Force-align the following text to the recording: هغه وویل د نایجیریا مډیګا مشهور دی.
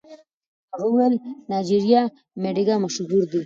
هغه 0.71 0.85
وویل 0.87 1.13
د 1.19 1.23
نایجیریا 1.51 2.01
مډیګا 2.41 2.75
مشهور 2.85 3.23
دی. 3.31 3.39